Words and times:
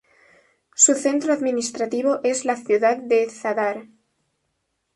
Su 0.73 0.95
centro 0.95 1.31
administrativo 1.31 2.21
es 2.23 2.43
la 2.43 2.55
ciudad 2.55 2.97
de 2.97 3.29
Zadar. 3.29 3.85